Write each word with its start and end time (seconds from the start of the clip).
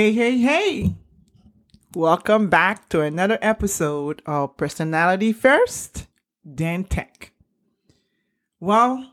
Hey, 0.00 0.12
hey, 0.12 0.38
hey. 0.38 0.94
Welcome 1.94 2.48
back 2.48 2.88
to 2.88 3.02
another 3.02 3.36
episode 3.42 4.22
of 4.24 4.56
Personality 4.56 5.30
First, 5.30 6.06
then 6.42 6.84
Tech. 6.84 7.32
Well, 8.60 9.12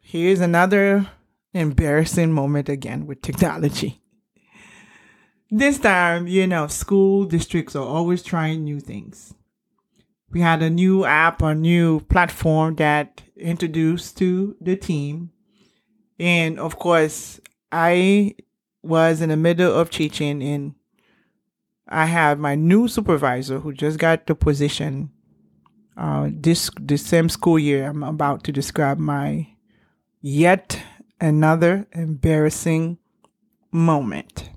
here's 0.00 0.40
another 0.40 1.08
embarrassing 1.54 2.32
moment 2.32 2.68
again 2.68 3.06
with 3.06 3.22
technology. 3.22 4.02
This 5.50 5.78
time, 5.78 6.26
you 6.26 6.46
know, 6.46 6.66
school 6.66 7.24
districts 7.24 7.74
are 7.74 7.86
always 7.86 8.22
trying 8.22 8.62
new 8.62 8.80
things. 8.80 9.32
We 10.30 10.42
had 10.42 10.62
a 10.62 10.68
new 10.68 11.06
app, 11.06 11.40
a 11.40 11.54
new 11.54 12.00
platform 12.00 12.74
that 12.74 13.22
introduced 13.38 14.18
to 14.18 14.54
the 14.60 14.76
team. 14.76 15.30
And 16.18 16.58
of 16.58 16.78
course, 16.78 17.40
I 17.72 18.34
was 18.84 19.20
in 19.20 19.30
the 19.30 19.36
middle 19.36 19.72
of 19.72 19.90
teaching 19.90 20.42
and 20.42 20.74
I 21.88 22.06
have 22.06 22.38
my 22.38 22.54
new 22.54 22.88
supervisor 22.88 23.60
who 23.60 23.72
just 23.72 23.98
got 23.98 24.26
the 24.26 24.34
position 24.34 25.10
uh, 25.96 26.28
this 26.32 26.70
the 26.80 26.96
same 26.96 27.28
school 27.28 27.58
year. 27.58 27.88
I'm 27.88 28.02
about 28.02 28.42
to 28.44 28.52
describe 28.52 28.98
my 28.98 29.48
yet 30.20 30.82
another 31.20 31.86
embarrassing 31.92 32.98
moment. 33.70 34.50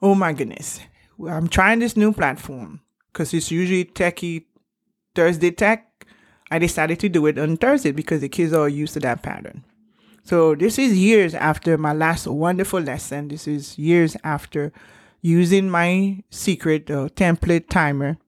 Oh 0.00 0.14
my 0.14 0.32
goodness. 0.32 0.80
I'm 1.28 1.48
trying 1.48 1.78
this 1.78 1.96
new 1.96 2.12
platform 2.12 2.80
because 3.12 3.32
it's 3.32 3.50
usually 3.50 3.84
techie 3.84 4.44
Thursday 5.14 5.50
tech. 5.50 6.06
I 6.50 6.58
decided 6.58 7.00
to 7.00 7.08
do 7.08 7.26
it 7.26 7.38
on 7.38 7.56
Thursday 7.56 7.92
because 7.92 8.20
the 8.20 8.28
kids 8.28 8.52
are 8.52 8.68
used 8.68 8.94
to 8.94 9.00
that 9.00 9.22
pattern. 9.22 9.64
So 10.24 10.54
this 10.54 10.78
is 10.78 10.96
years 10.96 11.34
after 11.34 11.76
my 11.76 11.92
last 11.92 12.26
wonderful 12.26 12.80
lesson. 12.80 13.28
This 13.28 13.48
is 13.48 13.78
years 13.78 14.16
after 14.22 14.72
using 15.20 15.68
my 15.68 16.22
secret 16.30 16.90
uh, 16.90 17.08
template 17.14 17.68
timer. 17.68 18.18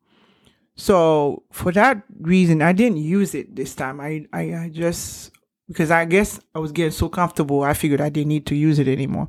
So 0.77 1.45
for 1.53 1.71
that 1.73 2.03
reason, 2.21 2.63
I 2.63 2.73
didn't 2.73 2.99
use 2.99 3.35
it 3.35 3.55
this 3.55 3.75
time. 3.75 4.01
I, 4.01 4.27
I, 4.33 4.55
I 4.55 4.71
just 4.73 5.31
because 5.69 5.91
I 5.91 6.05
guess 6.05 6.41
I 6.55 6.59
was 6.59 6.73
getting 6.73 6.91
so 6.93 7.09
comfortable, 7.09 7.63
I 7.63 7.75
figured 7.75 8.01
I 8.01 8.09
didn't 8.09 8.29
need 8.29 8.47
to 8.47 8.55
use 8.55 8.79
it 8.79 8.89
anymore. 8.89 9.29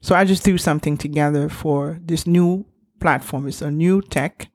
So 0.00 0.14
I 0.14 0.24
just 0.24 0.42
threw 0.42 0.58
something 0.58 0.96
together 0.96 1.48
for 1.48 1.98
this 2.04 2.26
new 2.26 2.66
platform. 3.00 3.48
It's 3.48 3.62
a 3.62 3.70
new 3.70 4.02
tech. 4.02 4.48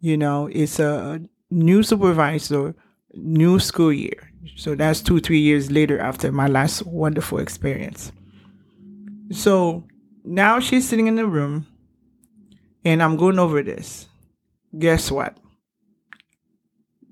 You 0.00 0.16
know, 0.16 0.48
it's 0.52 0.78
a 0.78 1.20
new 1.50 1.82
supervisor, 1.82 2.74
new 3.14 3.58
school 3.58 3.92
year. 3.92 4.32
So 4.54 4.74
that's 4.74 5.00
two, 5.00 5.20
three 5.20 5.40
years 5.40 5.70
later 5.70 5.98
after 5.98 6.30
my 6.30 6.46
last 6.46 6.86
wonderful 6.86 7.38
experience. 7.38 8.12
So 9.30 9.84
now 10.24 10.60
she's 10.60 10.88
sitting 10.88 11.06
in 11.06 11.16
the 11.16 11.26
room 11.26 11.66
and 12.84 13.02
I'm 13.02 13.16
going 13.16 13.38
over 13.38 13.62
this. 13.62 14.06
Guess 14.78 15.10
what? 15.10 15.36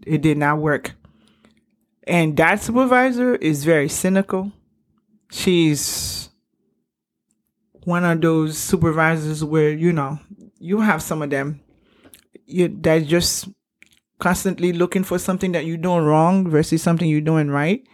It 0.07 0.23
did 0.23 0.39
not 0.39 0.59
work. 0.59 0.93
And 2.07 2.37
that 2.37 2.63
supervisor 2.63 3.35
is 3.37 3.65
very 3.65 3.89
cynical. 3.89 4.53
She's 5.31 6.29
one 7.85 8.05
of 8.05 8.21
those 8.21 8.59
supervisors 8.59 9.43
where, 9.43 9.71
you 9.71 9.93
know, 9.93 10.21
you 10.59 10.81
have 10.81 11.03
some 11.03 11.23
of 11.23 11.31
them 11.31 11.61
you, 12.47 12.69
that 12.83 13.07
just 13.07 13.49
constantly 14.19 14.73
looking 14.73 15.05
for 15.05 15.19
something 15.19 15.53
that 15.53 15.65
you're 15.65 15.77
doing 15.77 16.05
wrong 16.05 16.49
versus 16.49 16.83
something 16.83 17.09
you're 17.09 17.21
doing 17.21 17.51
right. 17.51 17.87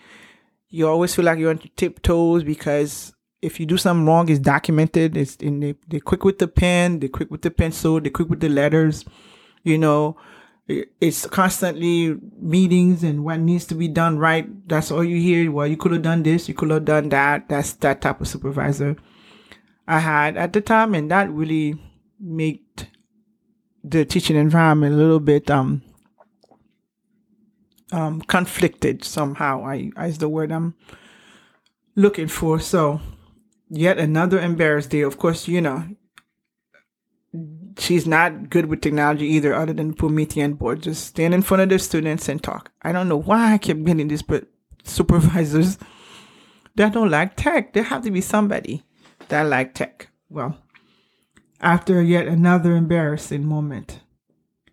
You 0.68 0.88
always 0.88 1.14
feel 1.14 1.24
like 1.24 1.38
you're 1.38 1.50
on 1.50 1.58
your 1.58 1.72
tiptoes 1.76 2.44
because 2.44 3.12
if 3.42 3.58
you 3.58 3.66
do 3.66 3.76
something 3.76 4.06
wrong, 4.06 4.28
it's 4.28 4.38
documented. 4.38 5.16
It's 5.16 5.36
in 5.36 5.60
they, 5.60 5.74
they're 5.88 6.00
quick 6.00 6.24
with 6.24 6.38
the 6.38 6.48
pen, 6.48 7.00
they're 7.00 7.08
quick 7.08 7.30
with 7.30 7.42
the 7.42 7.50
pencil, 7.50 8.00
they're 8.00 8.10
quick 8.10 8.28
with 8.28 8.40
the 8.40 8.48
letters. 8.48 9.04
You 9.64 9.78
know, 9.78 10.16
it's 11.00 11.26
constantly 11.26 12.16
meetings 12.38 13.02
and 13.02 13.24
what 13.24 13.40
needs 13.40 13.66
to 13.66 13.74
be 13.74 13.88
done 13.88 14.18
right. 14.18 14.46
That's 14.68 14.90
all 14.90 15.04
you 15.04 15.20
hear. 15.20 15.50
Well, 15.50 15.66
you 15.66 15.76
could 15.76 15.92
have 15.92 16.02
done 16.02 16.22
this, 16.22 16.48
you 16.48 16.54
could 16.54 16.70
have 16.70 16.84
done 16.84 17.08
that. 17.08 17.48
That's 17.48 17.72
that 17.74 18.00
type 18.00 18.20
of 18.20 18.28
supervisor 18.28 18.96
I 19.88 19.98
had 19.98 20.36
at 20.36 20.52
the 20.52 20.60
time, 20.60 20.94
and 20.94 21.10
that 21.10 21.30
really 21.30 21.80
made 22.20 22.60
the 23.82 24.04
teaching 24.04 24.36
environment 24.36 24.94
a 24.94 24.96
little 24.96 25.20
bit 25.20 25.50
um 25.50 25.82
um, 27.92 28.20
conflicted 28.22 29.04
somehow. 29.04 29.64
I, 29.64 29.90
is 30.04 30.18
the 30.18 30.28
word 30.28 30.52
I'm 30.52 30.74
looking 31.96 32.28
for. 32.28 32.60
So, 32.60 33.00
yet 33.68 33.98
another 33.98 34.40
embarrassed 34.40 34.90
day. 34.90 35.00
Of 35.02 35.18
course, 35.18 35.48
you 35.48 35.60
know, 35.60 35.84
she's 37.78 38.06
not 38.06 38.50
good 38.50 38.66
with 38.66 38.80
technology 38.80 39.26
either, 39.26 39.54
other 39.54 39.72
than 39.72 39.94
Promethean 39.94 40.54
board. 40.54 40.82
Just 40.82 41.06
stand 41.06 41.34
in 41.34 41.42
front 41.42 41.62
of 41.62 41.68
the 41.68 41.78
students 41.78 42.28
and 42.28 42.42
talk. 42.42 42.72
I 42.82 42.92
don't 42.92 43.08
know 43.08 43.16
why 43.16 43.54
I 43.54 43.58
kept 43.58 43.84
getting 43.84 44.08
this, 44.08 44.22
but 44.22 44.46
supervisors 44.84 45.78
that 46.76 46.92
don't 46.92 47.10
like 47.10 47.36
tech. 47.36 47.72
There 47.72 47.82
have 47.82 48.02
to 48.04 48.10
be 48.10 48.20
somebody 48.20 48.84
that 49.28 49.42
like 49.42 49.74
tech. 49.74 50.08
Well, 50.28 50.58
after 51.60 52.02
yet 52.02 52.26
another 52.26 52.76
embarrassing 52.76 53.44
moment. 53.44 54.00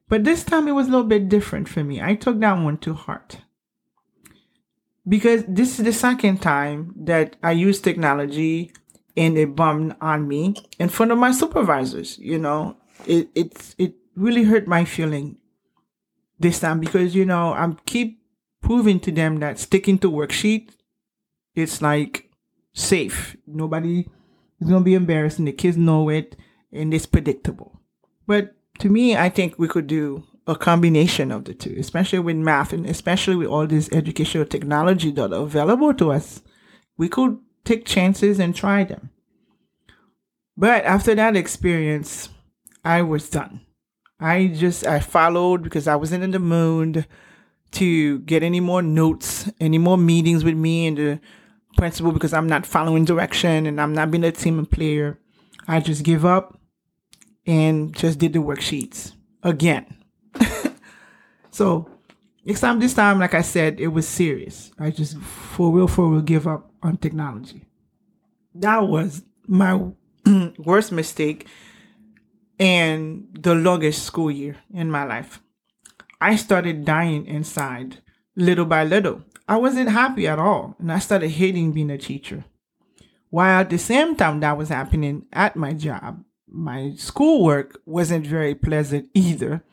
But 0.10 0.24
this 0.24 0.44
time 0.44 0.68
it 0.68 0.72
was 0.72 0.88
a 0.88 0.92
little 0.92 1.06
bit 1.06 1.30
different 1.30 1.68
for 1.68 1.84
me. 1.84 2.02
I 2.02 2.16
took 2.16 2.40
that 2.40 2.54
one 2.54 2.78
to 2.80 2.94
heart. 2.94 3.40
Because 5.08 5.44
this 5.48 5.80
is 5.80 5.86
the 5.86 5.94
second 5.94 6.42
time 6.42 6.94
that 6.98 7.36
I 7.42 7.52
used 7.52 7.84
technology 7.84 8.72
and 9.16 9.38
it 9.38 9.56
bumped 9.56 9.98
on 10.02 10.28
me 10.28 10.56
in 10.80 10.90
front 10.90 11.12
of 11.12 11.18
my 11.18 11.32
supervisors. 11.32 12.18
You 12.20 12.40
know, 12.40 12.78
it 13.06 13.30
it's 13.36 13.76
it 13.78 13.96
really 14.16 14.44
hurt 14.44 14.68
my 14.68 14.84
feeling 14.84 15.38
this 16.40 16.60
time 16.60 16.80
because 16.80 17.16
you 17.16 17.26
know 17.26 17.54
I'm 17.54 17.78
keep 17.86 18.22
proving 18.62 19.00
to 19.02 19.12
them 19.12 19.38
that 19.38 19.60
sticking 19.60 19.98
to 20.00 20.12
worksheet 20.12 20.72
it's 21.58 21.82
like 21.82 22.30
safe. 22.74 23.36
Nobody 23.48 24.08
is 24.62 24.70
gonna 24.70 24.86
be 24.86 24.94
embarrassed 24.94 25.40
and 25.40 25.48
the 25.48 25.52
kids 25.52 25.76
know 25.76 26.08
it 26.10 26.36
and 26.72 26.94
it's 26.94 27.08
predictable. 27.08 27.82
But 28.28 28.56
to 28.80 28.90
me, 28.90 29.16
I 29.16 29.30
think 29.30 29.58
we 29.58 29.68
could 29.68 29.88
do 29.88 30.24
a 30.48 30.56
combination 30.56 31.32
of 31.32 31.46
the 31.46 31.54
two, 31.54 31.76
especially 31.78 32.20
with 32.20 32.38
math 32.38 32.72
and 32.72 32.86
especially 32.86 33.36
with 33.36 33.48
all 33.48 33.68
this 33.68 33.90
educational 33.92 34.46
technology 34.46 35.12
that 35.12 35.34
are 35.34 35.44
available 35.44 35.94
to 35.96 36.12
us. 36.12 36.42
We 36.98 37.10
could 37.10 37.38
take 37.66 37.86
chances 37.86 38.40
and 38.40 38.56
try 38.56 38.84
them. 38.86 39.10
But 40.56 40.86
after 40.86 41.14
that 41.16 41.36
experience, 41.36 42.30
I 42.84 43.02
was 43.02 43.30
done. 43.30 43.62
I 44.20 44.48
just 44.48 44.88
I 44.88 45.00
followed 45.00 45.62
because 45.62 45.88
I 45.88 45.96
wasn't 45.96 46.24
in 46.24 46.32
the 46.32 46.40
mood 46.40 47.06
to 47.72 48.20
get 48.20 48.42
any 48.42 48.60
more 48.60 48.82
notes, 48.82 49.52
any 49.60 49.78
more 49.78 49.98
meetings 49.98 50.44
with 50.44 50.56
me 50.56 50.88
and 50.88 50.98
the 50.98 51.20
principal 51.76 52.12
because 52.12 52.34
I'm 52.34 52.48
not 52.48 52.66
following 52.66 53.06
direction 53.06 53.68
and 53.68 53.80
I'm 53.80 53.94
not 53.94 54.10
being 54.10 54.24
a 54.24 54.32
team 54.32 54.66
player. 54.66 55.20
I 55.68 55.80
just 55.82 56.04
give 56.04 56.26
up 56.26 56.57
and 57.48 57.96
just 57.96 58.20
did 58.20 58.34
the 58.34 58.40
worksheets 58.40 59.14
again. 59.42 59.86
so 61.52 61.90
next 62.46 62.60
time, 62.60 62.80
this 62.80 62.94
time, 62.94 63.20
like 63.20 63.34
I 63.34 63.42
said, 63.42 63.80
it 63.80 63.88
was 63.88 64.08
serious. 64.08 64.72
I 64.78 64.92
just 64.92 65.18
for 65.18 65.72
real, 65.72 65.88
for 65.88 66.12
real, 66.12 66.22
give 66.22 66.46
up 66.46 66.70
on 66.84 66.98
technology. 66.98 67.64
That 68.54 68.88
was 68.88 69.24
my 69.48 69.92
worst 70.58 70.92
mistake 70.92 71.48
and 72.60 73.28
the 73.40 73.56
longest 73.56 74.04
school 74.04 74.30
year 74.30 74.58
in 74.74 74.92
my 74.92 75.06
life. 75.06 75.42
I 76.20 76.36
started 76.36 76.84
dying 76.84 77.26
inside 77.28 78.00
little 78.36 78.66
by 78.66 78.84
little. 78.84 79.24
I 79.48 79.58
wasn't 79.58 79.90
happy 79.90 80.28
at 80.28 80.40
all, 80.40 80.76
and 80.80 80.92
I 80.92 81.00
started 81.00 81.30
hating 81.30 81.72
being 81.72 81.92
a 81.92 81.98
teacher. 81.98 82.44
While 83.30 83.62
at 83.62 83.70
the 83.70 83.78
same 83.78 84.16
time 84.16 84.40
that 84.40 84.58
was 84.58 84.70
happening 84.70 85.26
at 85.32 85.56
my 85.56 85.74
job, 85.74 86.24
my 86.50 86.94
schoolwork 86.96 87.80
wasn't 87.86 88.26
very 88.26 88.56
pleasant 88.56 89.10
either. 89.14 89.64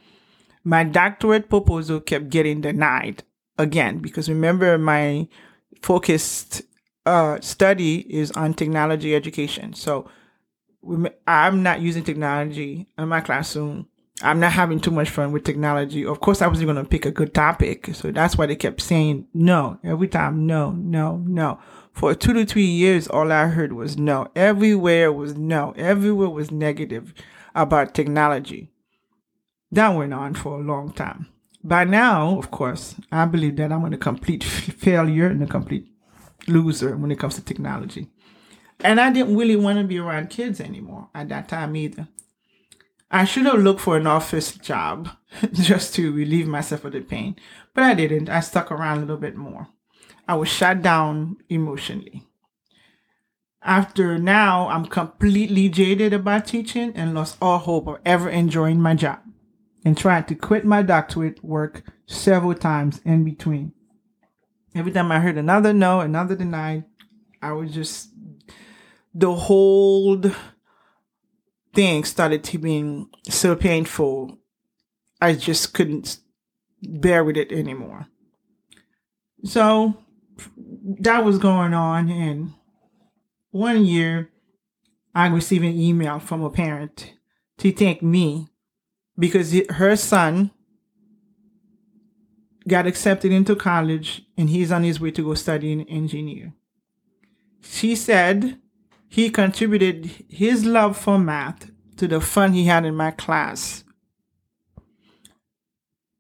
My 0.65 0.85
doctorate 0.85 1.49
proposal 1.49 2.01
kept 2.01 2.31
getting 2.31 2.61
denied 2.61 3.23
again 3.59 3.99
because 3.99 4.29
remember 4.29 4.79
my 4.79 5.29
focused 5.83 6.63
uh, 7.07 7.39
study 7.41 7.99
is 8.13 8.31
on 8.33 8.55
technology 8.55 9.15
education. 9.15 9.75
So 9.75 10.09
I'm 11.27 11.63
not 11.63 11.81
using 11.81 12.05
technology 12.05 12.89
in 12.99 13.09
my 13.09 13.21
classroom. 13.21 13.89
I'm 14.23 14.39
not 14.41 14.53
having 14.53 14.81
too 14.81 14.93
much 14.93 15.11
fun 15.11 15.33
with 15.33 15.45
technology. 15.45 16.07
Of 16.07 16.21
course, 16.21 16.41
I 16.41 16.47
wasn't 16.47 16.69
going 16.69 16.83
to 16.83 16.89
pick 16.89 17.05
a 17.05 17.11
good 17.11 17.35
topic. 17.35 17.95
So 17.95 18.13
that's 18.13 18.39
why 18.39 18.47
they 18.47 18.57
kept 18.57 18.81
saying 18.81 19.27
no 19.35 19.79
every 19.83 20.09
time. 20.09 20.47
No, 20.47 20.71
no, 20.71 21.19
no 21.19 21.59
for 21.95 22.13
two 22.15 22.33
to 22.33 22.45
three 22.45 22.67
years, 22.67 23.07
all 23.07 23.31
I 23.31 23.47
heard 23.47 23.73
was 23.73 23.97
no. 23.97 24.27
Everywhere 24.35 25.13
was 25.13 25.37
no. 25.37 25.73
Everywhere 25.77 26.29
was 26.29 26.51
negative 26.51 27.15
about 27.55 27.95
technology. 27.95 28.69
That 29.71 29.91
went 29.91 30.13
on 30.13 30.35
for 30.35 30.59
a 30.59 30.63
long 30.63 30.93
time. 30.93 31.29
By 31.63 31.85
now, 31.85 32.37
of 32.37 32.51
course, 32.51 32.97
I 33.11 33.25
believe 33.27 33.57
that 33.57 33.73
I'm 33.73 33.85
a 33.93 33.97
complete 33.97 34.45
failure 34.45 35.29
and 35.29 35.43
a 35.43 35.47
complete 35.47 35.87
loser 36.49 36.97
when 36.97 37.13
it 37.13 37.19
comes 37.19 37.37
to 37.37 37.43
technology. 37.43 38.09
And 38.81 39.01
I 39.01 39.11
didn't 39.13 39.37
really 39.37 39.57
want 39.57 39.79
to 39.79 39.85
be 39.85 39.99
around 39.99 40.31
kids 40.31 40.61
anymore 40.61 41.09
at 41.15 41.29
that 41.29 41.49
time 41.49 41.77
either. 41.77 42.09
I 43.15 43.25
should 43.25 43.47
have 43.47 43.61
looked 43.63 43.81
for 43.81 43.97
an 43.97 44.09
office 44.09 44.57
job 44.57 45.09
just 45.53 45.95
to 45.95 46.13
relieve 46.13 46.49
myself 46.49 46.85
of 46.85 46.95
the 46.95 47.01
pain, 47.01 47.37
but 47.73 47.85
I 47.85 47.95
didn't. 47.95 48.29
I 48.29 48.41
stuck 48.41 48.73
around 48.73 48.99
a 48.99 49.01
little 49.03 49.17
bit 49.17 49.37
more. 49.37 49.69
I 50.27 50.35
was 50.35 50.49
shut 50.49 50.83
down 50.83 51.37
emotionally. 51.49 52.27
After 53.63 54.19
now, 54.19 54.67
I'm 54.67 54.87
completely 54.87 55.69
jaded 55.69 56.13
about 56.13 56.49
teaching 56.49 56.93
and 56.97 57.15
lost 57.15 57.39
all 57.41 57.59
hope 57.59 57.87
of 57.87 58.01
ever 58.05 58.29
enjoying 58.29 58.81
my 58.81 58.97
job 58.97 59.21
and 59.85 59.97
tried 59.97 60.27
to 60.27 60.35
quit 60.35 60.65
my 60.65 60.83
doctorate 60.83 61.45
work 61.45 61.85
several 62.07 62.55
times 62.55 63.01
in 63.05 63.23
between. 63.23 63.75
Every 64.75 64.91
time 64.91 65.13
I 65.13 65.21
heard 65.21 65.39
another 65.39 65.73
no, 65.73 66.01
another 66.01 66.35
denied, 66.35 66.83
I 67.41 67.53
was 67.53 67.73
just 67.73 68.09
the 69.15 69.33
whole 69.33 70.21
thing 71.75 72.05
started 72.05 72.45
to 72.45 72.59
being 72.59 73.09
so 73.29 73.57
painful. 73.57 74.39
I 75.21 75.35
just 75.35 75.75
couldn't 75.75 76.19
bear 76.83 77.25
with 77.25 77.37
it 77.37 77.53
anymore. 77.53 78.07
So 79.45 79.97
that 81.01 81.25
was 81.25 81.39
going 81.39 81.75
on 81.75 82.11
and 82.11 82.55
one 83.55 83.87
year, 83.87 84.31
I 85.15 85.29
received 85.29 85.65
an 85.65 85.79
email 85.79 86.19
from 86.19 86.43
a 86.43 86.51
parent 86.51 87.15
to 87.59 87.71
thank 87.71 88.03
me 88.03 88.49
because 89.17 89.55
her 89.71 89.95
son 89.95 90.51
got 92.67 92.89
accepted 92.89 93.31
into 93.31 93.55
college 93.55 94.23
and 94.37 94.51
he's 94.51 94.73
on 94.73 94.83
his 94.83 94.99
way 94.99 95.13
to 95.13 95.23
go 95.23 95.35
study 95.35 95.73
an 95.73 95.83
engineer. 95.83 96.53
She 97.63 97.95
said 97.95 98.59
he 99.15 99.31
contributed 99.31 100.11
his 100.29 100.65
love 100.65 100.97
for 100.97 101.21
math 101.21 101.71
to 101.97 102.09
the 102.09 102.21
fun 102.21 102.53
he 102.53 102.65
had 102.65 102.85
in 102.85 102.97
my 102.97 103.13
class. 103.13 103.85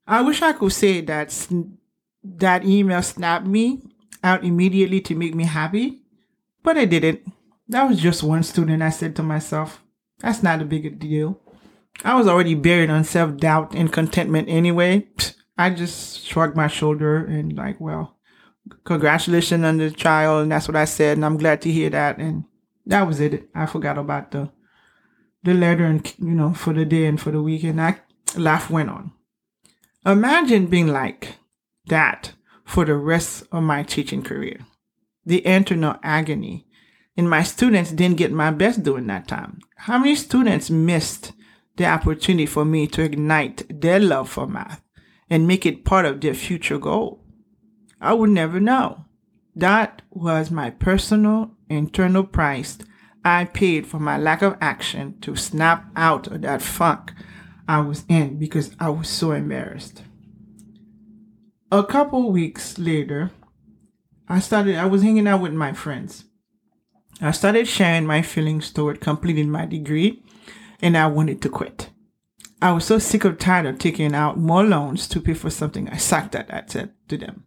I 0.06 0.20
wish 0.20 0.40
I 0.40 0.52
could 0.52 0.72
say 0.72 1.00
that 1.00 1.48
that 2.22 2.64
email 2.64 3.02
snapped 3.02 3.46
me 3.46 3.82
out 4.22 4.44
immediately 4.44 5.00
to 5.00 5.16
make 5.16 5.34
me 5.34 5.42
happy, 5.42 6.02
but 6.62 6.78
I 6.78 6.84
didn't. 6.84 7.22
That 7.66 7.88
was 7.88 7.98
just 7.98 8.22
one 8.22 8.44
student. 8.44 8.80
I 8.80 8.90
said 8.90 9.16
to 9.16 9.24
myself, 9.24 9.82
that's 10.20 10.44
not 10.44 10.62
a 10.62 10.64
big 10.64 11.00
deal. 11.00 11.40
I 12.04 12.14
was 12.14 12.28
already 12.28 12.54
buried 12.54 12.90
on 12.90 13.02
self 13.02 13.36
doubt 13.38 13.74
and 13.74 13.92
contentment 13.92 14.48
anyway. 14.48 15.08
I 15.58 15.70
just 15.70 16.24
shrugged 16.24 16.54
my 16.54 16.68
shoulder 16.68 17.16
and, 17.16 17.56
like, 17.56 17.80
well, 17.80 18.18
congratulations 18.84 19.64
on 19.64 19.78
the 19.78 19.90
child. 19.90 20.42
And 20.44 20.52
that's 20.52 20.68
what 20.68 20.76
I 20.76 20.84
said. 20.84 21.16
And 21.16 21.24
I'm 21.24 21.38
glad 21.38 21.60
to 21.62 21.72
hear 21.72 21.90
that. 21.90 22.18
And 22.18 22.44
that 22.86 23.06
was 23.06 23.20
it. 23.20 23.48
I 23.54 23.66
forgot 23.66 23.98
about 23.98 24.30
the 24.30 24.50
the 25.42 25.54
letter 25.54 25.84
and, 25.84 26.14
you 26.18 26.34
know, 26.34 26.54
for 26.54 26.72
the 26.72 26.86
day 26.86 27.04
and 27.04 27.20
for 27.20 27.30
the 27.30 27.42
week. 27.42 27.64
And 27.64 27.78
that 27.78 28.02
laugh 28.34 28.70
went 28.70 28.88
on. 28.88 29.12
Imagine 30.06 30.66
being 30.66 30.88
like 30.88 31.36
that 31.86 32.32
for 32.64 32.86
the 32.86 32.94
rest 32.94 33.44
of 33.52 33.62
my 33.62 33.82
teaching 33.82 34.22
career 34.22 34.60
the 35.26 35.46
internal 35.46 35.96
agony. 36.02 36.66
And 37.16 37.30
my 37.30 37.42
students 37.42 37.92
didn't 37.92 38.16
get 38.16 38.32
my 38.32 38.50
best 38.50 38.82
during 38.82 39.06
that 39.06 39.28
time. 39.28 39.60
How 39.76 39.98
many 39.98 40.16
students 40.16 40.68
missed 40.68 41.32
the 41.76 41.86
opportunity 41.86 42.46
for 42.46 42.64
me 42.64 42.86
to 42.88 43.02
ignite 43.02 43.62
their 43.80 44.00
love 44.00 44.28
for 44.28 44.46
math 44.46 44.82
and 45.30 45.46
make 45.46 45.64
it 45.64 45.84
part 45.84 46.06
of 46.06 46.20
their 46.20 46.34
future 46.34 46.78
goal? 46.78 47.24
I 48.00 48.14
would 48.14 48.30
never 48.30 48.58
know. 48.58 49.04
That 49.54 50.02
was 50.10 50.50
my 50.50 50.70
personal 50.70 51.52
internal 51.76 52.24
price 52.24 52.78
I 53.24 53.44
paid 53.44 53.86
for 53.86 53.98
my 53.98 54.18
lack 54.18 54.42
of 54.42 54.56
action 54.60 55.18
to 55.22 55.34
snap 55.34 55.86
out 55.96 56.26
of 56.26 56.42
that 56.42 56.60
funk 56.60 57.12
I 57.66 57.80
was 57.80 58.04
in 58.08 58.38
because 58.38 58.76
I 58.78 58.90
was 58.90 59.08
so 59.08 59.32
embarrassed. 59.32 60.02
A 61.72 61.82
couple 61.82 62.30
weeks 62.30 62.78
later, 62.78 63.30
I 64.28 64.40
started, 64.40 64.76
I 64.76 64.86
was 64.86 65.02
hanging 65.02 65.26
out 65.26 65.40
with 65.40 65.54
my 65.54 65.72
friends. 65.72 66.24
I 67.20 67.30
started 67.30 67.66
sharing 67.66 68.06
my 68.06 68.20
feelings 68.20 68.70
toward 68.70 69.00
completing 69.00 69.50
my 69.50 69.64
degree 69.64 70.22
and 70.82 70.96
I 70.96 71.06
wanted 71.06 71.40
to 71.42 71.48
quit. 71.48 71.90
I 72.60 72.72
was 72.72 72.84
so 72.84 72.98
sick 72.98 73.24
of 73.24 73.38
tired 73.38 73.66
of 73.66 73.78
taking 73.78 74.14
out 74.14 74.38
more 74.38 74.64
loans 74.64 75.08
to 75.08 75.20
pay 75.20 75.34
for 75.34 75.50
something 75.50 75.88
I 75.88 75.96
sucked 75.96 76.34
at, 76.34 76.52
I 76.52 76.62
said 76.66 76.92
to 77.08 77.16
them. 77.16 77.44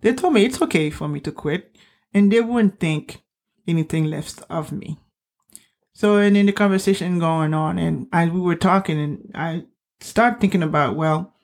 They 0.00 0.14
told 0.14 0.34
me 0.34 0.44
it's 0.44 0.60
okay 0.62 0.90
for 0.90 1.06
me 1.08 1.20
to 1.20 1.32
quit 1.32 1.76
and 2.12 2.32
they 2.32 2.40
wouldn't 2.40 2.80
think 2.80 3.22
anything 3.66 4.06
left 4.06 4.42
of 4.50 4.72
me. 4.72 4.98
So, 5.94 6.16
and 6.16 6.36
then 6.36 6.46
the 6.46 6.52
conversation 6.52 7.18
going 7.18 7.54
on 7.54 7.78
and 7.78 8.08
I, 8.12 8.26
we 8.26 8.40
were 8.40 8.56
talking 8.56 8.98
and 8.98 9.30
I 9.34 9.64
started 10.00 10.40
thinking 10.40 10.62
about, 10.62 10.96
well, 10.96 11.34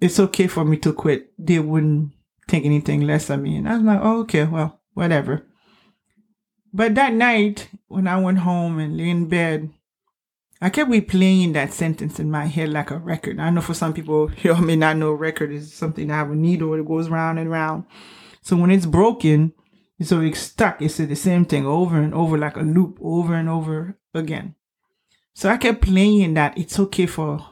it's 0.00 0.20
okay 0.20 0.46
for 0.46 0.64
me 0.64 0.76
to 0.78 0.92
quit. 0.92 1.32
They 1.38 1.58
wouldn't 1.58 2.12
think 2.48 2.64
anything 2.64 3.02
less 3.02 3.30
of 3.30 3.40
me. 3.40 3.56
And 3.56 3.68
I 3.68 3.74
was 3.74 3.82
like, 3.82 4.00
oh, 4.02 4.20
okay, 4.20 4.44
well, 4.44 4.80
whatever. 4.94 5.46
But 6.72 6.94
that 6.96 7.12
night, 7.14 7.68
when 7.86 8.06
I 8.06 8.20
went 8.20 8.38
home 8.38 8.78
and 8.78 8.96
lay 8.96 9.10
in 9.10 9.28
bed, 9.28 9.70
I 10.60 10.70
kept 10.70 10.90
replaying 10.90 11.52
that 11.52 11.72
sentence 11.72 12.18
in 12.18 12.30
my 12.30 12.46
head 12.46 12.70
like 12.70 12.90
a 12.90 12.98
record. 12.98 13.38
I 13.38 13.50
know 13.50 13.60
for 13.60 13.74
some 13.74 13.94
people, 13.94 14.30
you 14.42 14.54
may 14.56 14.76
not 14.76 14.96
know 14.96 15.12
record 15.12 15.52
is 15.52 15.72
something 15.72 16.08
that 16.08 16.14
have 16.14 16.30
a 16.30 16.36
needle 16.36 16.76
that 16.76 16.86
goes 16.86 17.08
round 17.08 17.38
and 17.38 17.50
round. 17.50 17.84
So 18.42 18.56
when 18.56 18.70
it's 18.70 18.86
broken, 18.86 19.52
so 20.00 20.20
it's 20.20 20.40
stuck. 20.40 20.80
It's 20.80 20.98
the 20.98 21.14
same 21.16 21.44
thing 21.44 21.66
over 21.66 22.00
and 22.00 22.14
over 22.14 22.38
like 22.38 22.56
a 22.56 22.62
loop 22.62 22.98
over 23.00 23.34
and 23.34 23.48
over 23.48 23.98
again. 24.14 24.54
So 25.34 25.48
I 25.48 25.56
kept 25.56 25.82
playing 25.82 26.34
that 26.34 26.56
it's 26.56 26.78
okay 26.78 27.06
for 27.06 27.44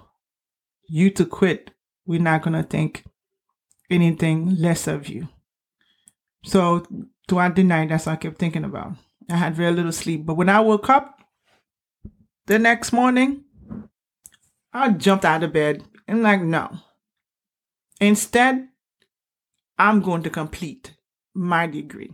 you 0.89 1.11
to 1.11 1.25
quit. 1.25 1.71
We're 2.07 2.21
not 2.21 2.43
going 2.43 2.55
to 2.55 2.63
think 2.63 3.05
anything 3.91 4.57
less 4.57 4.87
of 4.87 5.09
you. 5.09 5.29
So 6.45 6.87
throughout 7.29 7.57
the 7.57 7.65
night, 7.65 7.89
that's 7.89 8.07
what 8.07 8.13
I 8.13 8.17
kept 8.17 8.39
thinking 8.39 8.65
about. 8.65 8.93
I 9.29 9.37
had 9.37 9.57
very 9.57 9.73
little 9.73 9.93
sleep. 9.93 10.25
But 10.25 10.35
when 10.35 10.49
I 10.49 10.61
woke 10.61 10.89
up 10.89 11.21
the 12.47 12.59
next 12.59 12.93
morning, 12.93 13.45
I 14.73 14.91
jumped 14.91 15.25
out 15.25 15.43
of 15.43 15.53
bed 15.53 15.83
and 16.07 16.23
like, 16.23 16.43
no. 16.43 16.79
Instead, 18.01 18.69
I'm 19.79 20.01
going 20.01 20.23
to 20.23 20.31
complete 20.31 20.95
my 21.35 21.67
degree. 21.67 22.13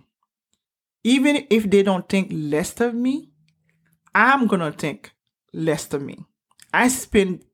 Even 1.04 1.47
if 1.50 1.71
they 1.71 1.82
don't 1.82 2.09
think 2.09 2.28
less 2.30 2.80
of 2.80 2.94
me, 2.94 3.28
I'm 4.14 4.49
to 4.49 4.73
think 4.73 5.12
less 5.52 5.92
of 5.92 6.00
me. 6.02 6.25
I 6.73 6.88
spent 6.88 7.44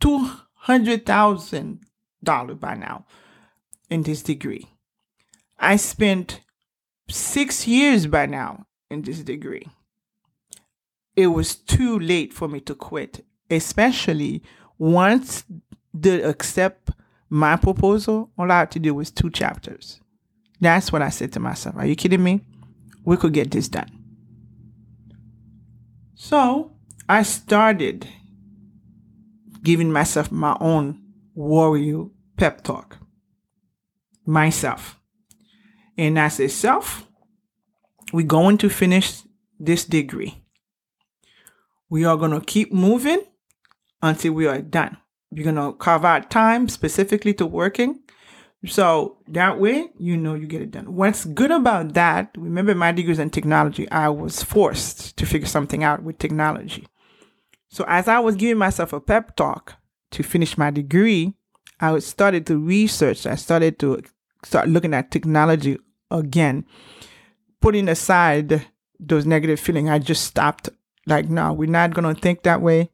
$200,000 0.00 2.60
by 2.60 2.74
now 2.74 3.06
in 3.90 4.02
this 4.02 4.22
degree. 4.22 4.66
I 5.58 5.76
spent 5.76 6.40
six 7.08 7.66
years 7.66 8.06
by 8.06 8.26
now 8.26 8.66
in 8.90 9.02
this 9.02 9.20
degree. 9.20 9.66
It 11.16 11.28
was 11.28 11.54
too 11.54 11.98
late 11.98 12.32
for 12.32 12.48
me 12.48 12.60
to 12.60 12.74
quit, 12.74 13.24
especially 13.50 14.42
once 14.78 15.44
they 15.92 16.22
accept 16.22 16.90
my 17.28 17.56
proposal. 17.56 18.30
All 18.36 18.50
I 18.50 18.60
had 18.60 18.70
to 18.72 18.80
do 18.80 18.94
was 18.94 19.10
two 19.10 19.30
chapters. 19.30 20.00
That's 20.60 20.92
what 20.92 21.02
I 21.02 21.10
said 21.10 21.32
to 21.34 21.40
myself. 21.40 21.76
Are 21.76 21.86
you 21.86 21.94
kidding 21.94 22.22
me? 22.22 22.40
We 23.04 23.16
could 23.16 23.32
get 23.32 23.50
this 23.50 23.68
done. 23.68 23.90
So 26.14 26.72
I 27.08 27.22
started 27.22 28.08
giving 29.62 29.92
myself 29.92 30.30
my 30.32 30.56
own 30.60 31.02
warrior 31.34 32.04
pep 32.36 32.62
talk 32.62 32.98
myself. 34.26 34.98
And 35.96 36.18
as 36.18 36.40
a 36.40 36.48
self, 36.48 37.06
we're 38.12 38.26
going 38.26 38.58
to 38.58 38.68
finish 38.68 39.22
this 39.58 39.84
degree. 39.84 40.42
We 41.88 42.04
are 42.04 42.16
going 42.16 42.32
to 42.32 42.40
keep 42.40 42.72
moving 42.72 43.20
until 44.02 44.32
we 44.32 44.46
are 44.46 44.60
done. 44.60 44.96
We're 45.30 45.44
going 45.44 45.56
to 45.56 45.76
carve 45.76 46.04
out 46.04 46.30
time 46.30 46.68
specifically 46.68 47.34
to 47.34 47.46
working. 47.46 48.00
So 48.66 49.18
that 49.28 49.58
way, 49.58 49.88
you 49.98 50.16
know, 50.16 50.34
you 50.34 50.46
get 50.46 50.62
it 50.62 50.70
done. 50.70 50.94
What's 50.94 51.24
good 51.24 51.50
about 51.50 51.94
that, 51.94 52.30
remember 52.36 52.74
my 52.74 52.92
degrees 52.92 53.18
in 53.18 53.30
technology, 53.30 53.90
I 53.90 54.08
was 54.08 54.42
forced 54.42 55.16
to 55.16 55.26
figure 55.26 55.46
something 55.46 55.84
out 55.84 56.02
with 56.02 56.18
technology. 56.18 56.86
So 57.68 57.84
as 57.88 58.08
I 58.08 58.20
was 58.20 58.36
giving 58.36 58.58
myself 58.58 58.92
a 58.92 59.00
pep 59.00 59.36
talk 59.36 59.74
to 60.12 60.22
finish 60.22 60.56
my 60.56 60.70
degree, 60.70 61.34
I 61.80 61.98
started 61.98 62.46
to 62.46 62.58
research. 62.58 63.26
I 63.26 63.34
started 63.34 63.78
to 63.80 64.02
start 64.44 64.68
looking 64.68 64.94
at 64.94 65.10
technology 65.10 65.78
again, 66.10 66.64
putting 67.60 67.88
aside 67.88 68.66
those 69.00 69.26
negative 69.26 69.58
feelings. 69.60 69.90
I 69.90 69.98
just 69.98 70.24
stopped. 70.24 70.68
Like, 71.06 71.28
no, 71.28 71.52
we're 71.52 71.68
not 71.68 71.92
gonna 71.92 72.14
think 72.14 72.44
that 72.44 72.62
way. 72.62 72.90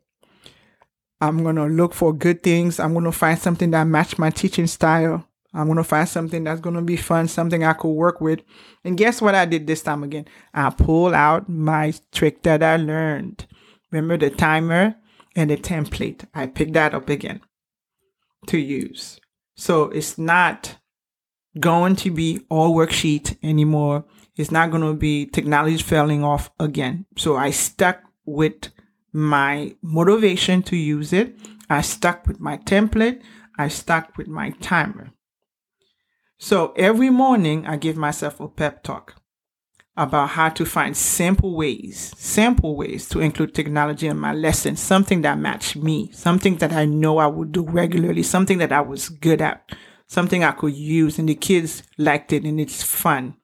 I'm 1.21 1.45
gonna 1.45 1.67
look 1.67 1.93
for 1.93 2.13
good 2.13 2.43
things. 2.43 2.81
I'm 2.81 2.95
gonna 2.95 3.13
find 3.13 3.39
something 3.39 3.71
that 3.73 3.85
match 3.85 4.19
my 4.19 4.31
teaching 4.31 4.67
style. 4.67 5.27
I'm 5.53 5.67
to 5.79 5.85
find 5.85 6.09
something 6.09 6.45
that's 6.45 6.61
to 6.77 6.83
be 6.83 6.97
fun, 6.97 7.27
something 7.27 7.65
I 7.65 7.73
could 7.73 7.91
work 7.91 8.21
with. 8.21 8.41
And 8.85 8.97
guess 8.97 9.21
what 9.21 9.35
I 9.35 9.45
did 9.47 9.67
this 9.67 9.83
time 9.83 10.03
again? 10.05 10.27
I 10.55 10.71
pulled 10.71 11.13
out 11.15 11.49
my 11.49 11.93
trick 12.13 12.43
that 12.43 12.63
I 12.63 12.77
learned. 12.77 13.47
Remember 13.91 14.17
the 14.17 14.31
timer 14.31 14.95
and 15.35 15.51
the 15.51 15.57
template? 15.57 16.25
I 16.35 16.47
picked 16.47 16.75
that 16.75 16.95
up 16.95 17.09
again 17.09 17.41
to 18.47 18.59
use. 18.59 19.21
So 19.57 19.85
it's 19.85 20.17
not 20.17 20.77
going 21.59 21.97
to 21.97 22.11
be 22.11 22.41
all 22.49 22.75
worksheet 22.75 23.37
anymore. 23.43 24.05
It's 24.37 24.53
not 24.53 24.71
going 24.71 24.83
to 24.83 24.95
be 24.95 25.27
technology 25.27 25.83
falling 25.83 26.23
off 26.23 26.51
again. 26.61 27.07
So 27.19 27.37
I 27.37 27.51
stuck 27.51 28.01
with 28.25 28.69
my 29.13 29.75
motivation 29.83 30.63
to 30.63 30.77
use 30.77 31.13
it. 31.13 31.37
I 31.69 31.81
stuck 31.83 32.27
with 32.27 32.39
my 32.39 32.59
template. 32.59 33.21
I 33.59 33.69
stuck 33.69 34.17
with 34.17 34.29
my 34.29 34.51
timer. 34.61 35.11
So 36.43 36.73
every 36.75 37.11
morning 37.11 37.67
I 37.67 37.77
give 37.77 37.99
myself 37.99 38.41
a 38.41 38.49
pep 38.49 38.83
talk 38.83 39.17
about 39.95 40.31
how 40.31 40.49
to 40.49 40.65
find 40.65 40.97
simple 40.97 41.55
ways, 41.55 42.15
simple 42.17 42.77
ways 42.77 43.07
to 43.11 43.21
include 43.21 43.55
technology 43.55 44.07
in 44.07 44.19
my 44.19 44.33
lesson, 44.33 44.75
something 44.77 45.21
that 45.21 45.39
matched 45.39 45.77
me, 45.77 46.11
something 46.13 46.57
that 46.57 46.73
I 46.73 46.87
know 46.87 47.19
I 47.19 47.27
would 47.27 47.53
do 47.53 47.63
regularly, 47.69 48.23
something 48.23 48.57
that 48.57 48.73
I 48.73 48.81
was 48.81 49.11
good 49.11 49.43
at, 49.43 49.71
something 50.07 50.43
I 50.43 50.53
could 50.53 50.75
use 50.75 51.19
and 51.19 51.29
the 51.29 51.35
kids 51.35 51.83
liked 51.99 52.33
it 52.33 52.45
and 52.45 52.59
it's 52.59 52.83
fun. 52.83 53.37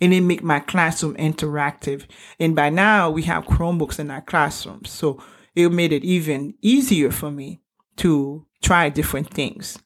And 0.00 0.12
it 0.12 0.22
make 0.22 0.42
my 0.42 0.58
classroom 0.58 1.14
interactive. 1.14 2.06
And 2.40 2.56
by 2.56 2.70
now 2.70 3.08
we 3.08 3.22
have 3.22 3.46
Chromebooks 3.46 4.00
in 4.00 4.10
our 4.10 4.20
classrooms. 4.20 4.90
So 4.90 5.22
it 5.54 5.70
made 5.70 5.92
it 5.92 6.02
even 6.02 6.54
easier 6.60 7.12
for 7.12 7.30
me 7.30 7.62
to 7.98 8.46
try 8.62 8.88
different 8.88 9.30
things 9.30 9.78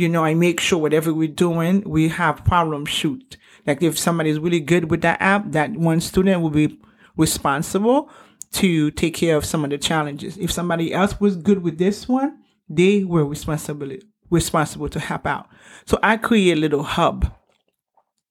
you 0.00 0.08
know, 0.08 0.24
I 0.24 0.34
make 0.34 0.58
sure 0.60 0.78
whatever 0.78 1.12
we're 1.12 1.28
doing, 1.28 1.82
we 1.86 2.08
have 2.08 2.44
problem 2.44 2.86
shoot. 2.86 3.36
Like 3.66 3.82
if 3.82 3.98
somebody 3.98 4.30
is 4.30 4.38
really 4.38 4.60
good 4.60 4.90
with 4.90 5.02
that 5.02 5.20
app, 5.20 5.52
that 5.52 5.72
one 5.72 6.00
student 6.00 6.42
will 6.42 6.50
be 6.50 6.80
responsible 7.16 8.10
to 8.52 8.90
take 8.92 9.14
care 9.14 9.36
of 9.36 9.44
some 9.44 9.62
of 9.62 9.70
the 9.70 9.78
challenges. 9.78 10.36
If 10.38 10.50
somebody 10.50 10.92
else 10.92 11.20
was 11.20 11.36
good 11.36 11.62
with 11.62 11.78
this 11.78 12.08
one, 12.08 12.38
they 12.68 13.04
were 13.04 13.24
responsible 13.24 13.90
responsible 14.30 14.88
to 14.88 15.00
help 15.00 15.26
out. 15.26 15.48
So 15.86 15.98
I 16.02 16.16
create 16.16 16.56
a 16.56 16.60
little 16.60 16.84
hub 16.84 17.32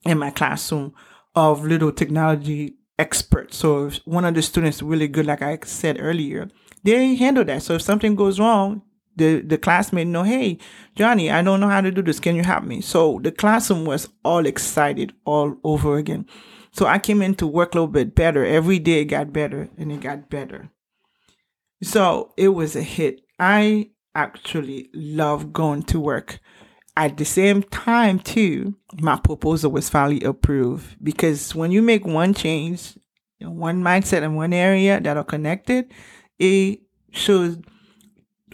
in 0.05 0.17
my 0.17 0.31
classroom 0.31 0.93
of 1.35 1.65
little 1.65 1.91
technology 1.91 2.75
experts. 2.97 3.57
So 3.57 3.87
if 3.87 3.97
one 4.05 4.25
of 4.25 4.33
the 4.33 4.41
students 4.41 4.81
really 4.81 5.07
good, 5.07 5.25
like 5.25 5.41
I 5.41 5.59
said 5.65 5.97
earlier, 5.99 6.49
they 6.83 7.15
handle 7.15 7.43
that. 7.45 7.63
So 7.63 7.75
if 7.75 7.81
something 7.81 8.15
goes 8.15 8.39
wrong, 8.39 8.81
the, 9.19 9.41
the 9.41 9.57
classmate 9.57 10.07
know, 10.07 10.23
hey, 10.23 10.57
Johnny, 10.95 11.29
I 11.29 11.43
don't 11.43 11.59
know 11.59 11.69
how 11.69 11.81
to 11.81 11.91
do 11.91 12.01
this. 12.01 12.19
Can 12.19 12.35
you 12.35 12.43
help 12.43 12.63
me? 12.63 12.81
So 12.81 13.19
the 13.21 13.31
classroom 13.31 13.85
was 13.85 14.09
all 14.25 14.45
excited 14.45 15.13
all 15.25 15.55
over 15.63 15.97
again. 15.97 16.25
So 16.71 16.87
I 16.87 16.97
came 16.97 17.21
in 17.21 17.35
to 17.35 17.47
work 17.47 17.73
a 17.73 17.77
little 17.77 17.87
bit 17.87 18.15
better. 18.15 18.45
Every 18.45 18.79
day 18.79 19.01
it 19.01 19.05
got 19.05 19.31
better 19.33 19.69
and 19.77 19.91
it 19.91 20.01
got 20.01 20.29
better. 20.29 20.69
So 21.83 22.33
it 22.37 22.49
was 22.49 22.75
a 22.75 22.81
hit. 22.81 23.21
I 23.39 23.91
actually 24.15 24.89
love 24.93 25.53
going 25.53 25.83
to 25.83 25.99
work. 25.99 26.39
At 26.97 27.17
the 27.17 27.25
same 27.25 27.63
time, 27.63 28.19
too, 28.19 28.75
my 28.99 29.17
proposal 29.17 29.71
was 29.71 29.89
finally 29.89 30.21
approved 30.23 30.97
because 31.01 31.55
when 31.55 31.71
you 31.71 31.81
make 31.81 32.05
one 32.05 32.33
change, 32.33 32.97
one 33.39 33.81
mindset 33.81 34.21
in 34.23 34.35
one 34.35 34.51
area 34.51 34.99
that 34.99 35.15
are 35.15 35.23
connected, 35.23 35.93
it 36.37 36.81
shows 37.11 37.57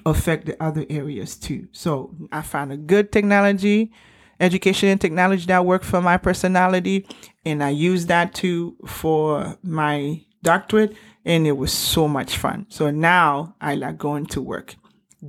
affect 0.06 0.46
the 0.46 0.62
other 0.64 0.86
areas 0.90 1.36
too. 1.36 1.68
So 1.72 2.16
I 2.32 2.42
found 2.42 2.72
a 2.72 2.78
good 2.78 3.12
technology, 3.12 3.92
education 4.40 4.90
and 4.90 5.02
technology 5.02 5.46
that 5.48 5.66
worked 5.66 5.86
for 5.86 6.02
my 6.02 6.18
personality, 6.18 7.08
and 7.46 7.64
I 7.64 7.70
used 7.70 8.08
that 8.10 8.34
too 8.34 8.76
for 8.86 9.58
my 9.64 10.22
doctorate, 10.44 10.96
and 11.26 11.48
it 11.48 11.54
was 11.54 11.74
so 11.74 12.08
much 12.08 12.38
fun. 12.38 12.68
So 12.70 12.92
now 12.92 13.56
I 13.60 13.76
like 13.76 13.98
going 13.98 14.28
to 14.28 14.42
work 14.42 14.76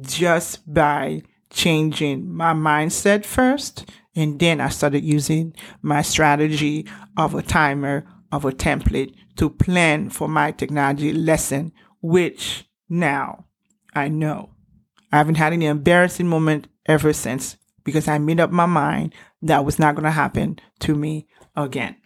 just 0.02 0.73
by 0.73 1.23
changing 1.49 2.30
my 2.30 2.52
mindset 2.52 3.25
first, 3.25 3.90
and 4.14 4.38
then 4.38 4.61
I 4.61 4.68
started 4.68 5.04
using 5.04 5.54
my 5.80 6.02
strategy 6.02 6.87
of 7.16 7.35
a 7.35 7.42
timer, 7.42 8.04
of 8.30 8.45
a 8.45 8.52
template 8.52 9.14
to 9.37 9.49
plan 9.49 10.11
for 10.11 10.28
my 10.28 10.50
technology 10.50 11.12
lesson, 11.12 11.73
which 12.02 12.68
now 12.88 13.47
I 13.95 14.09
know 14.09 14.50
I 15.16 15.18
haven't 15.18 15.37
had 15.37 15.54
any 15.54 15.64
embarrassing 15.64 16.28
moment 16.28 16.68
ever 16.85 17.14
since 17.14 17.56
because 17.85 18.06
I 18.06 18.18
made 18.18 18.38
up 18.38 18.50
my 18.50 18.66
mind 18.66 19.14
that 19.40 19.64
was 19.64 19.78
not 19.78 19.94
going 19.94 20.04
to 20.04 20.11
happen 20.11 20.58
to 20.80 20.94
me 20.94 21.26
again. 21.56 21.96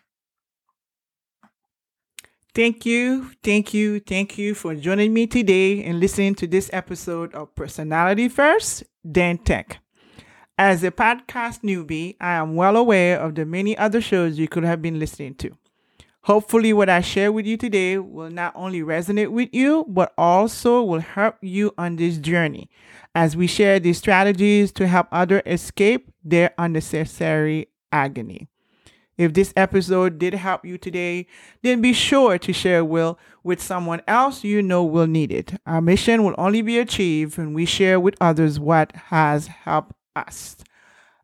Thank 2.54 2.86
you, 2.86 3.32
thank 3.42 3.74
you, 3.74 3.98
thank 3.98 4.38
you 4.38 4.54
for 4.54 4.76
joining 4.76 5.12
me 5.12 5.26
today 5.26 5.82
and 5.82 5.98
listening 5.98 6.36
to 6.36 6.46
this 6.46 6.70
episode 6.72 7.34
of 7.34 7.52
Personality 7.56 8.28
First, 8.28 8.84
then 9.02 9.38
Tech. 9.38 9.78
As 10.56 10.84
a 10.84 10.92
podcast 10.92 11.62
newbie, 11.62 12.14
I 12.20 12.34
am 12.34 12.54
well 12.54 12.76
aware 12.76 13.18
of 13.18 13.34
the 13.34 13.44
many 13.44 13.76
other 13.76 14.00
shows 14.00 14.38
you 14.38 14.46
could 14.46 14.62
have 14.62 14.82
been 14.82 15.00
listening 15.00 15.34
to. 15.36 15.56
Hopefully, 16.24 16.72
what 16.72 16.90
I 16.90 17.00
share 17.00 17.32
with 17.32 17.46
you 17.46 17.56
today 17.56 17.96
will 17.96 18.30
not 18.30 18.52
only 18.54 18.80
resonate 18.80 19.30
with 19.30 19.48
you, 19.52 19.86
but 19.88 20.12
also 20.18 20.82
will 20.82 21.00
help 21.00 21.36
you 21.40 21.72
on 21.78 21.96
this 21.96 22.18
journey 22.18 22.68
as 23.14 23.36
we 23.36 23.46
share 23.46 23.80
these 23.80 23.98
strategies 23.98 24.70
to 24.72 24.86
help 24.86 25.08
others 25.10 25.42
escape 25.46 26.12
their 26.22 26.52
unnecessary 26.58 27.68
agony. 27.90 28.48
If 29.16 29.34
this 29.34 29.52
episode 29.56 30.18
did 30.18 30.34
help 30.34 30.64
you 30.64 30.78
today, 30.78 31.26
then 31.62 31.80
be 31.80 31.92
sure 31.92 32.38
to 32.38 32.52
share 32.52 32.84
will 32.84 33.18
with 33.42 33.60
someone 33.62 34.00
else 34.06 34.44
you 34.44 34.62
know 34.62 34.84
will 34.84 35.06
need 35.06 35.32
it. 35.32 35.54
Our 35.66 35.80
mission 35.80 36.24
will 36.24 36.34
only 36.38 36.62
be 36.62 36.78
achieved 36.78 37.36
when 37.36 37.52
we 37.52 37.64
share 37.66 38.00
with 38.00 38.14
others 38.20 38.58
what 38.58 38.94
has 38.94 39.46
helped 39.46 39.92
us. 40.16 40.56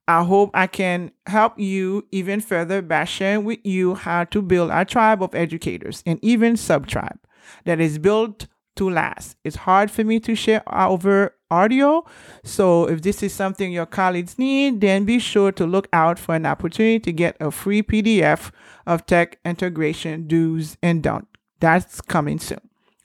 I 0.08 0.22
hope 0.22 0.50
I 0.54 0.66
can 0.68 1.10
help 1.26 1.58
you 1.58 2.06
even 2.12 2.40
further 2.40 2.80
by 2.80 3.04
sharing 3.04 3.44
with 3.44 3.58
you 3.64 3.94
how 3.94 4.24
to 4.24 4.40
build 4.40 4.70
a 4.72 4.84
tribe 4.84 5.22
of 5.22 5.34
educators 5.34 6.02
and 6.06 6.18
even 6.22 6.56
sub 6.56 6.86
tribe 6.86 7.18
that 7.64 7.80
is 7.80 7.98
built 7.98 8.46
to 8.76 8.88
last. 8.88 9.36
It's 9.42 9.56
hard 9.56 9.90
for 9.90 10.04
me 10.04 10.20
to 10.20 10.34
share 10.34 10.62
over 10.72 11.34
audio. 11.50 12.04
So 12.44 12.88
if 12.88 13.02
this 13.02 13.22
is 13.22 13.32
something 13.32 13.72
your 13.72 13.86
colleagues 13.86 14.38
need, 14.38 14.80
then 14.80 15.04
be 15.04 15.18
sure 15.18 15.50
to 15.52 15.66
look 15.66 15.88
out 15.92 16.18
for 16.18 16.34
an 16.34 16.46
opportunity 16.46 17.00
to 17.00 17.12
get 17.12 17.36
a 17.40 17.50
free 17.50 17.82
PDF 17.82 18.50
of 18.86 19.06
tech 19.06 19.38
integration 19.44 20.28
do's 20.28 20.76
and 20.82 21.02
don't. 21.02 21.26
That's 21.60 22.00
coming 22.00 22.38
soon. 22.38 22.60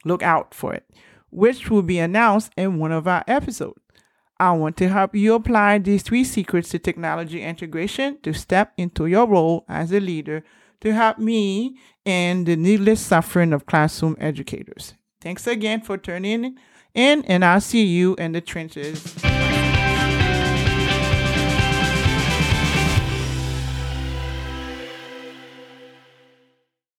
Look 0.05 0.21
out 0.23 0.53
for 0.53 0.73
it, 0.73 0.85
which 1.29 1.69
will 1.69 1.83
be 1.83 1.99
announced 1.99 2.51
in 2.57 2.79
one 2.79 2.91
of 2.91 3.07
our 3.07 3.23
episodes. 3.27 3.79
I 4.41 4.53
want 4.53 4.75
to 4.77 4.89
help 4.89 5.13
you 5.13 5.35
apply 5.35 5.77
these 5.77 6.01
three 6.01 6.23
secrets 6.23 6.69
to 6.69 6.79
technology 6.79 7.43
integration 7.43 8.17
to 8.23 8.33
step 8.33 8.73
into 8.75 9.05
your 9.05 9.27
role 9.27 9.65
as 9.69 9.91
a 9.91 9.99
leader 9.99 10.43
to 10.79 10.95
help 10.95 11.19
me 11.19 11.77
and 12.07 12.47
the 12.47 12.55
needless 12.55 13.01
suffering 13.01 13.53
of 13.53 13.67
classroom 13.67 14.17
educators. 14.19 14.95
Thanks 15.21 15.45
again 15.45 15.81
for 15.81 15.95
tuning 15.95 16.57
in, 16.95 17.23
and 17.25 17.45
I'll 17.45 17.61
see 17.61 17.85
you 17.85 18.15
in 18.15 18.31
the 18.31 18.41
trenches 18.41 19.15